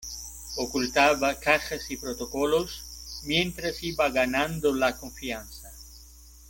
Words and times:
ocultaba 0.57 1.35
cajas 1.35 1.91
y 1.91 1.97
protocolos 1.97 3.21
mientras 3.23 3.83
iba 3.83 4.09
ganando 4.09 4.73
la 4.73 4.97
confianza 4.97 5.71